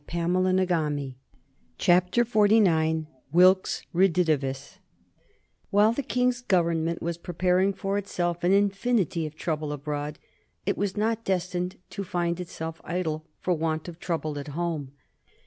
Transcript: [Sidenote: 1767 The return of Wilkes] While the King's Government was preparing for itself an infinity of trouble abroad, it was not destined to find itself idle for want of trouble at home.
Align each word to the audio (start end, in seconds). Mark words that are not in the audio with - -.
[Sidenote: 0.07 0.45
1767 0.67 2.25
The 2.25 2.41
return 2.41 3.01
of 3.05 3.07
Wilkes] 4.25 4.79
While 5.69 5.93
the 5.93 6.01
King's 6.01 6.41
Government 6.41 7.03
was 7.03 7.19
preparing 7.19 7.71
for 7.71 7.99
itself 7.99 8.43
an 8.43 8.51
infinity 8.51 9.27
of 9.27 9.35
trouble 9.35 9.71
abroad, 9.71 10.17
it 10.65 10.75
was 10.75 10.97
not 10.97 11.23
destined 11.23 11.75
to 11.91 12.03
find 12.03 12.39
itself 12.39 12.81
idle 12.83 13.27
for 13.41 13.53
want 13.53 13.87
of 13.87 13.99
trouble 13.99 14.39
at 14.39 14.47
home. 14.47 14.91